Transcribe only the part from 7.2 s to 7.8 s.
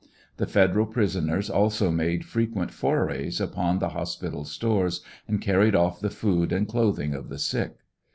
the sick.